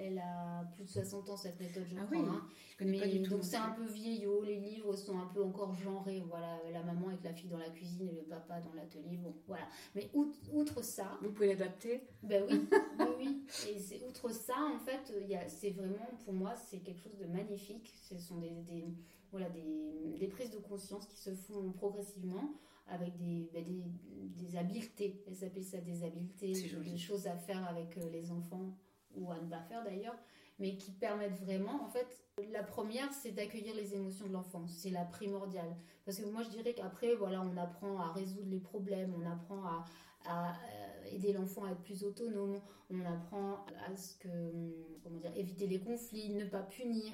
[0.00, 2.16] elle, a plus de 60 ans cette méthode, je ah crois.
[2.16, 2.42] Oui, hein.
[2.80, 3.30] Mais, pas du tout.
[3.30, 4.44] Donc c'est un peu vieillot.
[4.44, 6.22] Les livres sont un peu encore genrés.
[6.28, 9.16] Voilà, la maman avec la fille dans la cuisine et le papa dans l'atelier.
[9.16, 9.66] Bon, voilà.
[9.96, 11.18] Mais outre, ça.
[11.20, 12.06] Vous pouvez l'adapter.
[12.22, 12.66] Ben oui,
[13.18, 15.12] oui, Et c'est outre ça, en fait,
[15.48, 17.92] c'est vraiment pour moi c'est quelque chose de magnifique.
[18.00, 18.84] Ce sont des, des
[19.30, 22.54] voilà des, des prises de conscience qui se font progressivement
[22.88, 23.84] avec des, ben, des,
[24.28, 25.22] des, habiletés.
[25.26, 28.76] Elles appellent ça des habiletés, des choses à faire avec euh, les enfants
[29.14, 30.16] ou à ne pas faire d'ailleurs,
[30.58, 32.06] mais qui permettent vraiment, en fait,
[32.52, 34.66] la première, c'est d'accueillir les émotions de l'enfant.
[34.66, 35.76] C'est la primordiale.
[36.04, 39.64] Parce que moi, je dirais qu'après, voilà, on apprend à résoudre les problèmes, on apprend
[39.64, 39.84] à,
[40.26, 42.60] à euh, aider l'enfant à être plus autonome,
[42.90, 44.28] on apprend à ce que,
[45.02, 47.12] comment dire, éviter les conflits, ne pas punir,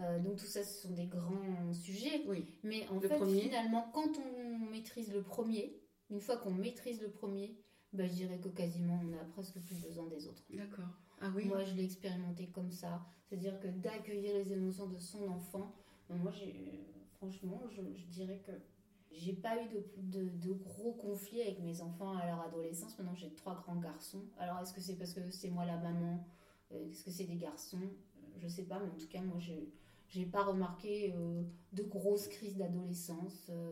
[0.00, 2.24] euh, donc tout ça, ce sont des grands sujets.
[2.26, 2.46] Oui.
[2.62, 5.80] Mais en fait, finalement, quand on maîtrise le premier,
[6.10, 7.54] Une fois qu'on maîtrise le premier,
[7.92, 10.42] bah, je dirais que quasiment on a presque plus besoin des autres.
[10.50, 10.88] D'accord.
[11.20, 11.46] Ah oui.
[11.46, 13.04] Moi, je l'ai expérimenté comme ça.
[13.26, 15.74] C'est-à-dire que d'accueillir les émotions de son enfant,
[16.08, 16.32] moi,
[17.16, 18.52] franchement, je, dirais que
[19.10, 22.98] j'ai pas eu de, de, gros conflits avec mes enfants à leur adolescence.
[22.98, 24.24] Maintenant, j'ai trois grands garçons.
[24.38, 26.24] Alors, est-ce que c'est parce que c'est moi la maman?
[26.72, 27.90] Euh, Est-ce que c'est des garçons?
[28.38, 29.68] Je sais pas, mais en tout cas, moi, j'ai
[30.08, 31.42] j'ai pas remarqué euh,
[31.72, 33.70] de grosses crises d'adolescence, euh,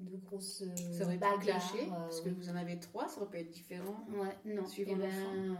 [0.00, 1.72] de, grosses euh, ça aurait bagarres.
[1.90, 4.06] parce que vous en avez trois, ça aurait pu être différent.
[4.08, 4.66] Ouais, non.
[4.66, 5.58] Suivant eh ben,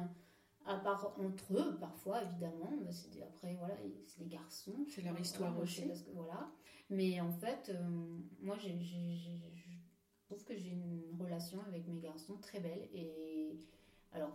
[0.66, 2.72] à part entre eux, parfois, évidemment.
[2.90, 4.86] C'est après, voilà, c'est des garçons.
[4.88, 5.82] C'est leur histoire aussi.
[5.82, 6.50] Parce que, voilà.
[6.88, 7.70] Mais en fait,
[8.40, 12.88] moi, j'ai, je trouve que j'ai une relation avec mes garçons très belle.
[12.94, 13.58] Et
[14.14, 14.32] alors,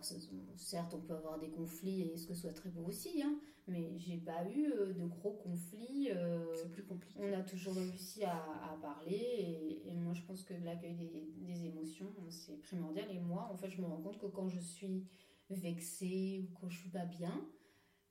[0.56, 3.34] certes, on peut avoir des conflits et ce que ce soit très beau aussi, hein,
[3.66, 6.10] mais j'ai pas eu euh, de gros conflits.
[6.10, 7.18] Euh, c'est plus compliqué.
[7.18, 12.60] On a toujours réussi à, parler et, moi je pense que l'accueil des, émotions c'est
[12.60, 13.10] primordial.
[13.10, 15.06] Et moi, en fait, je me rends compte que quand je suis
[15.48, 17.48] vexée ou quand je suis pas bien,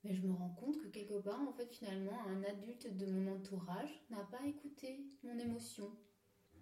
[0.03, 3.31] mais je me rends compte que quelque part, en fait, finalement, un adulte de mon
[3.35, 5.85] entourage n'a pas écouté mon émotion.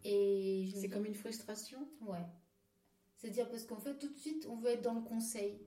[0.03, 1.87] Et c'est comme une frustration?
[2.01, 2.25] Ouais.
[3.17, 5.59] C'est-à-dire parce qu'en fait, tout de suite, on veut être dans le conseil.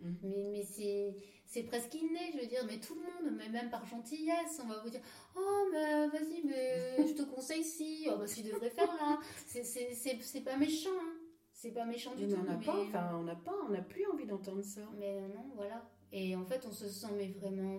[0.00, 0.12] Mm.
[0.22, 1.14] Mais, mais c'est,
[1.46, 4.66] c'est presque inné, je veux dire, mais tout le monde, mais même par gentillesse, on
[4.66, 5.00] va vous dire
[5.36, 9.18] Oh, mais vas-y, mais je te conseille si, oh, bah, tu devrais faire là.
[9.46, 11.16] C'est, c'est, c'est, pas méchant, hein.
[11.52, 12.36] C'est pas méchant du tout.
[12.38, 14.80] On n'a pas, enfin, on n'a pas, on n'a plus envie d'entendre ça.
[14.98, 15.88] Mais non, voilà.
[16.12, 17.78] Et en fait, on se sent mais vraiment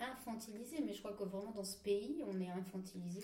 [0.00, 0.78] infantilisé.
[0.84, 3.20] Mais je crois que vraiment dans ce pays, on est infantilisé.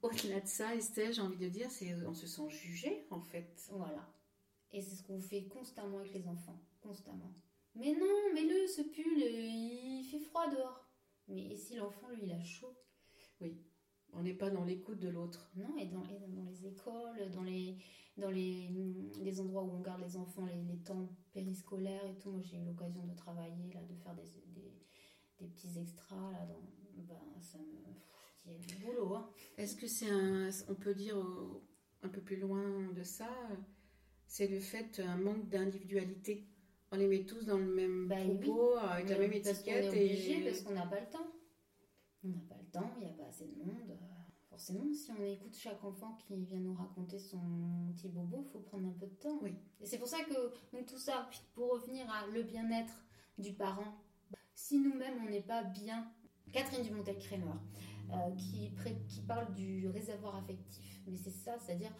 [0.00, 3.68] Au-delà de ça, Estelle, j'ai envie de dire, c'est on se sent jugé en fait.
[3.72, 4.08] Voilà.
[4.72, 6.60] Et c'est ce qu'on fait constamment avec les enfants.
[6.80, 7.32] Constamment.
[7.74, 10.84] Mais non, mets-le, ce pull, il fait froid dehors.
[11.28, 12.74] Mais et si l'enfant, lui, il a chaud?
[13.40, 13.62] Oui.
[14.12, 15.50] On n'est pas dans l'écoute de l'autre.
[15.54, 17.76] Non, et dans, dans, les écoles, dans, les,
[18.16, 18.68] dans les,
[19.20, 22.30] les, endroits où on garde les enfants, les, temps périscolaires et tout.
[22.30, 24.72] Moi, j'ai eu l'occasion de travailler, là, de faire des, des,
[25.38, 26.32] des petits extras.
[26.32, 26.62] Là, dans,
[26.96, 27.64] ben, ça me.
[28.46, 29.14] Il y a du boulot.
[29.14, 29.30] Hein.
[29.58, 30.48] Est-ce que c'est un.
[30.68, 31.18] On peut dire
[32.02, 33.28] un peu plus loin de ça
[34.28, 36.46] c'est le fait un manque d'individualité.
[36.92, 39.84] On les met tous dans le même bah, propos, avec la même étiquette.
[39.84, 41.26] est obligé parce qu'on n'a pas le temps.
[42.24, 43.98] On n'a pas le temps, il n'y a pas assez de monde.
[44.50, 47.38] Forcément, si on écoute chaque enfant qui vient nous raconter son
[47.94, 49.38] petit bobo, il faut prendre un peu de temps.
[49.42, 49.54] Oui.
[49.80, 50.34] Et c'est pour ça que
[50.72, 52.94] donc, tout ça, pour revenir à le bien-être
[53.38, 53.94] du parent,
[54.54, 56.10] si nous-mêmes on n'est pas bien,
[56.52, 57.44] Catherine Dumontel-Crémer,
[58.10, 58.72] euh, qui,
[59.06, 60.87] qui parle du réservoir affectif.
[61.08, 61.92] Mais c'est ça, c'est-à-dire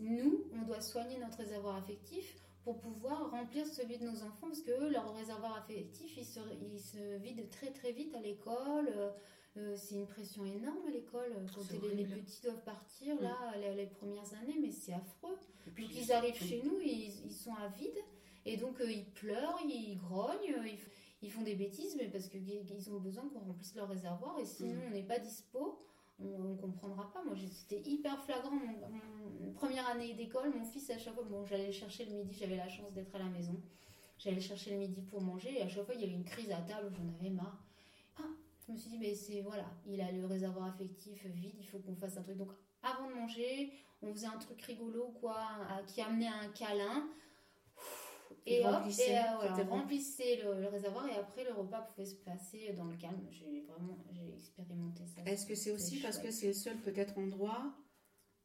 [0.00, 4.62] nous, on doit soigner notre réservoir affectif pour pouvoir remplir celui de nos enfants, parce
[4.62, 6.40] que eux, leur réservoir affectif, il se,
[6.72, 8.88] il se vide très très vite à l'école.
[8.88, 9.10] Euh,
[9.58, 14.34] euh, c'est une pression énorme à l'école quand les, petits doivent partir là les, premières
[14.34, 15.38] années, mais c'est affreux.
[15.66, 17.96] Donc ils arrivent chez nous, ils, ils, sont à vide
[18.44, 20.78] et donc ils pleurent, ils grognent, ils,
[21.22, 24.38] ils font des bêtises, mais parce qu'ils ont besoin qu'on remplisse leur réservoir.
[24.38, 24.86] Et sinon, mm.
[24.86, 25.78] on n'est pas dispo,
[26.18, 27.22] on ne comprendra pas.
[27.24, 28.58] Moi, c'était hyper flagrant.
[29.54, 32.68] Première année d'école, mon fils, à chaque fois, bon, j'allais chercher le midi, j'avais la
[32.68, 33.60] chance d'être à la maison.
[34.18, 36.50] J'allais chercher le midi pour manger, et à chaque fois, il y avait une crise
[36.50, 37.62] à table, j'en avais marre.
[38.18, 38.22] Ah,
[38.66, 41.78] je me suis dit, mais c'est voilà, il a le réservoir affectif vide, il faut
[41.78, 42.36] qu'on fasse un truc.
[42.36, 42.50] Donc,
[42.82, 45.36] avant de manger, on faisait un truc rigolo, quoi,
[45.86, 47.08] qui amenait un câlin
[48.46, 52.84] et, hop, et euh, remplissez le, réservoir et après le repas pouvait se passer dans
[52.84, 53.26] le calme.
[53.30, 55.22] J'ai vraiment j'ai expérimenté ça.
[55.24, 57.74] Est-ce que c'est aussi parce que c'est le seul peut-être endroit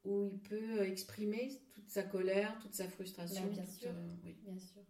[0.04, 4.36] où il peut exprimer toute sa colère, toute sa frustration bah, bien, sûr, euh, oui.
[4.44, 4.82] bien sûr.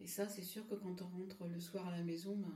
[0.00, 2.54] Et ça, c'est sûr que quand on rentre le soir à la maison, ben,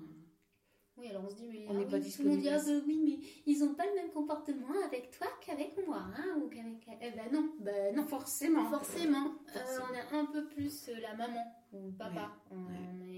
[0.99, 2.01] oui, alors on se dit, mais on ah pas.
[2.01, 5.27] Tout le monde dit, ah, oui, mais ils n'ont pas le même comportement avec toi
[5.45, 6.87] qu'avec moi, hein, ou qu'avec.
[7.03, 8.07] Eh ben non, ben non.
[8.07, 8.71] Forcément.
[8.71, 9.35] Forcément.
[9.55, 12.33] Euh, on est un peu plus la maman ou papa.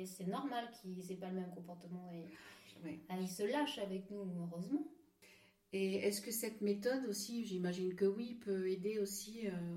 [0.04, 2.10] C'est normal qu'ils n'aient pas le même comportement.
[2.12, 4.86] Et, ah, ils se lâchent avec nous, heureusement.
[5.72, 9.76] Et est-ce que cette méthode aussi, j'imagine que oui, peut aider aussi euh,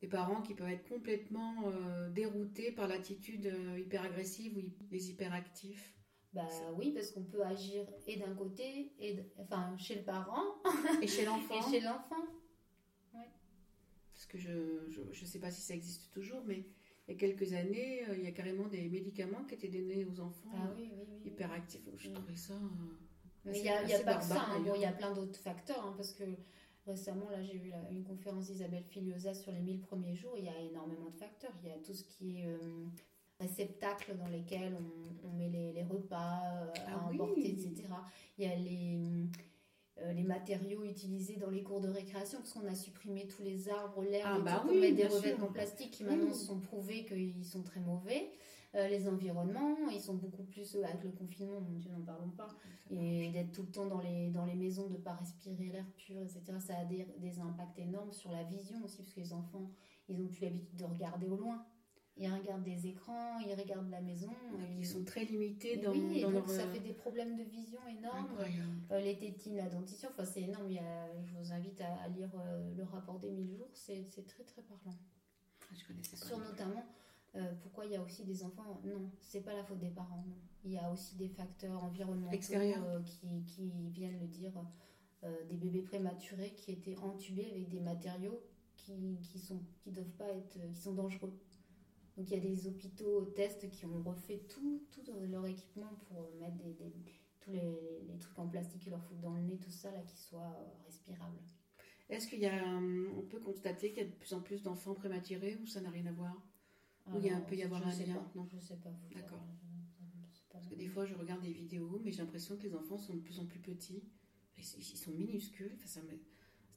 [0.00, 5.10] les parents qui peuvent être complètement euh, déroutés par l'attitude euh, hyper agressive ou les
[5.10, 5.92] hyperactifs?
[6.32, 10.62] Bah oui, parce qu'on peut agir et d'un côté, et enfin chez le parent,
[11.02, 11.54] et chez l'enfant.
[11.68, 12.24] et chez l'enfant.
[14.14, 16.64] Parce que je ne sais pas si ça existe toujours, mais
[17.06, 20.04] il y a quelques années, euh, il y a carrément des médicaments qui étaient donnés
[20.04, 20.90] aux enfants ah, oui,
[21.24, 21.82] hyperactifs.
[21.96, 22.12] Je mm.
[22.12, 22.54] trouvais ça.
[22.54, 22.58] Euh,
[23.44, 24.62] mais il n'y a, y a pas que ça, hein.
[24.74, 26.24] il y a plein d'autres facteurs, hein, parce que
[26.86, 30.34] récemment, là, j'ai vu une conférence d'Isabelle Filiosa sur les 1000 premiers jours.
[30.38, 31.52] Il y a énormément de facteurs.
[31.62, 32.86] Il y a tout ce qui est euh,
[33.42, 34.76] réceptacles dans lesquels
[35.24, 37.84] on, met les, repas euh, à ah emporter, etc.
[38.38, 38.98] Il y a les,
[39.98, 43.68] euh, les matériaux utilisés dans les cours de récréation, parce qu'on a supprimé tous les
[43.68, 46.34] arbres, l'herbe, Ah, bah oui, pour mettre des revêtements plastiques qui maintenant Mm.
[46.34, 48.30] sont prouvés qu'ils sont très mauvais.
[48.74, 52.48] Euh, les environnements, ils sont beaucoup plus avec le confinement, mon Dieu, n'en parlons pas.
[52.90, 55.84] Et d'être tout le temps dans les, dans les maisons, de ne pas respirer l'air
[55.98, 56.40] pur, etc.
[56.58, 59.70] Ça a des, des impacts énormes sur la vision aussi, parce que les enfants,
[60.08, 61.64] ils ont plus l'habitude de regarder au loin.
[62.18, 64.30] Ils regardent des écrans, ils regardent la maison.
[64.60, 66.50] Et- Ils sont très limités dans, oui, dans donc leur.
[66.50, 68.28] ça euh, fait des problèmes de vision énormes.
[68.90, 70.66] Euh, les tétines, la dentition, enfin c'est énorme.
[70.68, 73.70] Il y a- je vous invite à, à lire euh, le rapport des 1000 jours,
[73.72, 74.94] c'est très très parlant.
[75.62, 76.26] Ah, Je connaissais pas.
[76.26, 76.84] Sur notamment
[77.34, 78.78] euh, pourquoi il y a aussi des enfants.
[78.84, 80.22] Non, c'est pas la faute des parents.
[80.26, 80.36] non.
[80.64, 82.30] Il y a aussi des facteurs environnementaux
[83.04, 84.52] qui, qui viennent le dire.
[85.48, 88.38] des bébés prématurés qui étaient entubés avec des matériaux
[88.76, 91.32] qui, qui sont qui doivent pas être qui sont dangereux.
[92.16, 96.30] Donc il y a des hôpitaux tests qui ont refait tout, tout leur équipement pour
[96.40, 96.92] mettre des, des-
[97.40, 100.00] tous les, les trucs en plastique qu'ils leur foutent dans le nez, tout ça là,
[100.02, 101.38] qui soit euh, respirable.
[102.08, 104.62] Est-ce qu'il y a, hum, on peut constater qu'il y a de plus en plus
[104.62, 106.36] d'enfants prématurés ou ça n'a rien à voir?
[107.06, 109.42] Ou il y a- peut y avoir un lien, pas, non Je sais pas D'accord.
[110.50, 113.14] Parce que des fois, je regarde des vidéos, mais j'ai l'impression que les enfants sont
[113.14, 114.04] de plus en plus petits.
[114.58, 115.72] Ils sont minuscules.
[115.82, 116.20] Enfin, me-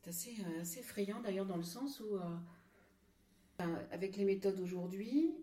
[0.01, 2.37] C'est assez, euh, assez effrayant d'ailleurs dans le sens où, euh,
[3.91, 5.35] avec les méthodes aujourd'hui,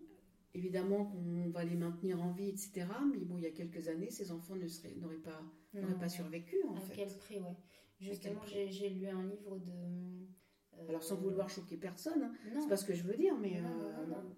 [0.53, 2.85] évidemment qu'on va les maintenir en vie, etc.
[3.11, 5.41] Mais bon, il y a quelques années, ces enfants ne seraient- n'auraient pas,
[5.73, 6.93] n'auraient pas survécu en À fait.
[6.95, 7.55] quel prix, ouais.
[7.99, 9.71] Justement, j'ai lu un livre de.
[9.71, 13.61] euh, Alors sans vouloir choquer personne, hein, c'est pas ce que je veux dire, mais
[13.61, 14.35] Non, euh, non, non.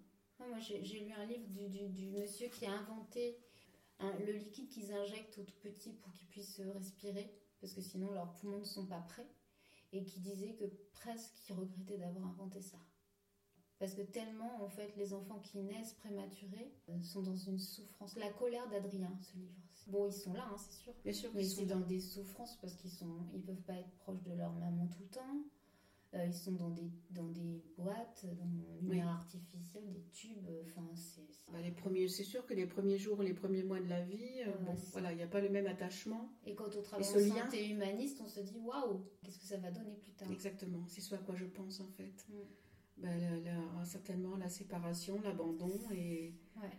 [0.47, 3.37] Moi, j'ai j'ai lu un livre du, du- du monsieur qui a inventé
[3.99, 8.11] un- le liquide qu'ils injectent aux tout petits pour qu'ils puissent respirer, parce que sinon
[8.11, 9.27] leurs poumons ne sont pas prêts,
[9.93, 12.77] et qui disait que presque il regrettait d'avoir inventé ça.
[13.85, 18.15] Parce que tellement, en fait, les enfants qui naissent prématurés euh, sont dans une souffrance.
[18.17, 19.53] La colère d'Adrien, ce livre.
[19.87, 20.93] Bon, ils sont là, hein, c'est sûr.
[21.03, 24.23] bien sûr Mais c'est dans des souffrances parce qu'ils sont, ils peuvent pas être proches
[24.23, 25.37] de leur maman tout le temps.
[26.15, 30.47] Euh, ils sont dans des, dans des boîtes, dans une lumière artificielle, des tubes.
[30.47, 31.21] euh, Enfin, c'est.
[31.51, 34.41] Bah, les premiers, c'est sûr que les premiers jours, les premiers mois de la vie,
[34.47, 36.31] euh, bon, voilà, il n'y a pas le même attachement.
[36.45, 39.57] Et quand on travaille en lien- santé humaniste, on se dit waouh, qu'est-ce que ça
[39.57, 40.31] va donner plus tard?
[40.31, 42.25] Exactement, c'est ce à quoi je pense en fait.
[42.29, 42.33] Mm.
[42.97, 46.77] Bah, la- la- certainement la séparation, l'abandon et, Ouais.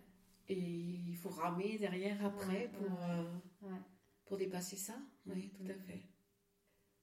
[0.48, 3.76] et il faut ramer derrière après Ouais, pour, ouais, euh,
[4.24, 4.98] pour dépasser ça.
[5.26, 6.02] Oui, tout à fait.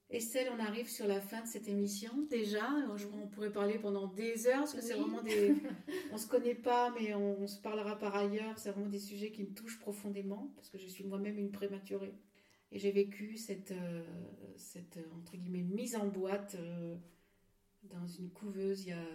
[0.10, 2.70] Estelle, on arrive sur la fin de cette émission déjà.
[3.14, 5.56] On pourrait parler pendant des heures parce que c'est vraiment des.
[6.12, 8.58] on se connaît pas, mais on, on se parlera par ailleurs.
[8.60, 12.14] C'est vraiment des sujets qui me touchent profondément parce que je suis moi-même une prématurée
[12.72, 14.04] et j'ai vécu cette, euh,
[14.58, 16.96] cette entre guillemets mise en boîte euh,
[17.84, 19.06] dans une couveuse il y a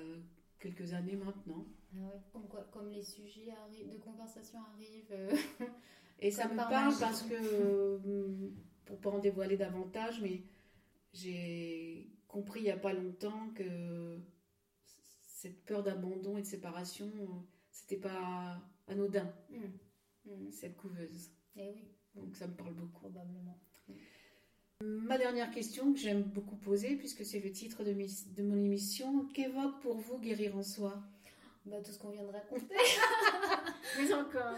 [0.59, 1.67] quelques années maintenant.
[1.95, 2.21] Ah ouais.
[2.33, 5.13] Comme, quoi, comme les sujets de conversation arrivent.
[5.13, 5.35] euh,
[6.21, 7.01] Et ça me par parle magie.
[7.01, 8.51] parce que, euh,
[8.87, 10.43] pour pas en dévoiler davantage, mais
[11.13, 14.19] j'ai compris il n'y a pas longtemps que
[15.27, 17.11] cette peur d'abandon et de séparation,
[17.71, 19.73] c'était pas anodin, hum,
[20.27, 20.51] hum.
[20.51, 21.31] cette couveuse.
[21.57, 23.01] Eh oui, Donc ça me parle beaucoup.
[23.01, 23.59] probablement.
[24.85, 29.81] Ma dernière question que j'aime beaucoup poser, puisque c'est le titre de, mon émission, qu'évoque
[29.81, 31.03] pour vous guérir en soi?
[31.67, 32.77] Bah, tout ce qu'on vient de raconter.
[33.99, 34.57] Mais encore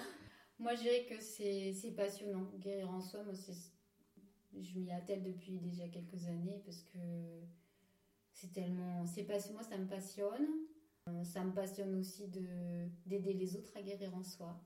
[0.59, 2.51] Moi, je dirais que c'est passionnant.
[2.59, 6.99] Guérir en soi, moi, je m'y attelle depuis déjà quelques années parce que
[8.35, 9.05] c'est tellement.
[9.05, 10.49] Moi, ça me passionne.
[11.09, 14.61] Euh, Ça me passionne aussi de d'aider les autres à guérir en soi.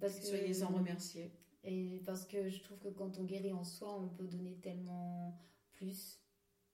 [0.00, 1.30] Parce que, Soyez en remercier.
[1.64, 5.38] Et parce que je trouve que quand on guérit en soi, on peut donner tellement
[5.72, 6.20] plus.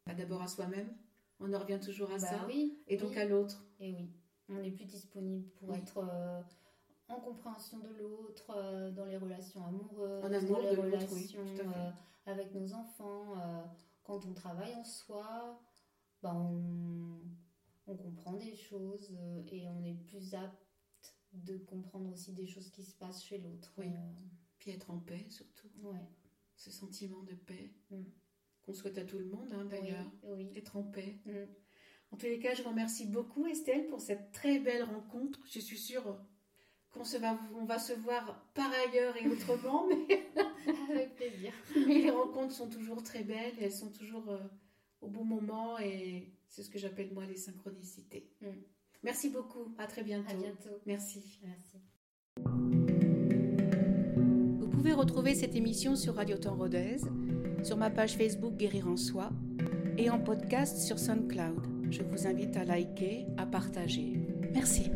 [0.06, 0.92] Ah, D'abord à soi-même,
[1.38, 2.78] on en revient toujours à Bah ça, oui.
[2.88, 3.18] et donc oui.
[3.18, 3.64] à l'autre.
[3.78, 4.10] Et oui,
[4.48, 5.78] on est plus disponible pour Oui.
[5.78, 6.42] être euh,
[7.08, 11.38] en compréhension de l'autre, euh, dans les relations amoureuses, En amour dans les de relations
[11.38, 11.90] euh,
[12.26, 13.34] avec nos enfants.
[14.02, 15.60] quand on travaille en soi,
[16.22, 17.20] bah, on,
[17.86, 19.12] on comprend des choses
[19.52, 20.66] et on est plus apte
[21.32, 23.72] de comprendre aussi des choses qui se passent chez l'autre.
[23.78, 23.86] Oui.
[24.60, 25.68] Puis être en paix surtout.
[25.82, 25.98] Ouais.
[26.54, 28.02] ce sentiment de paix Mm.
[28.62, 30.52] qu'on souhaite à tout le monde hein, d'ailleurs, Oui, oui.
[30.56, 31.18] être en paix.
[31.24, 31.32] Mm.
[32.12, 35.40] En tous les cas, je vous remercie beaucoup Estelle pour cette très belle rencontre.
[35.50, 36.18] Je suis sûre
[36.90, 40.26] qu'on se va, on va se voir par ailleurs et autrement, mais,
[40.90, 41.52] Avec plaisir.
[41.74, 44.40] mais les rencontres sont toujours très belles, et elles sont toujours euh,
[45.00, 48.28] au bon moment et c'est ce que j'appelle moi les synchronicités.
[48.42, 48.48] Mm.
[49.04, 50.30] Merci beaucoup, à très bientôt.
[50.30, 50.78] À bientôt.
[50.84, 51.40] Merci.
[51.42, 52.79] Merci.
[54.90, 56.96] Pouvez retrouver cette émission sur Radio Temps Rodez,
[57.62, 59.30] sur ma page Facebook Guérir en Soi
[59.96, 61.62] et en podcast sur SoundCloud.
[61.92, 64.14] Je vous invite à liker, à partager.
[64.52, 64.90] Merci.